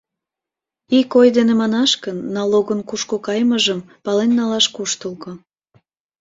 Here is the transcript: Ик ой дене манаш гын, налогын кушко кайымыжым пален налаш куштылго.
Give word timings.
Ик 0.99 1.09
ой 1.19 1.29
дене 1.37 1.53
манаш 1.61 1.91
гын, 2.03 2.17
налогын 2.37 2.79
кушко 2.89 3.15
кайымыжым 3.25 3.79
пален 4.05 4.31
налаш 4.37 4.65
куштылго. 4.75 5.31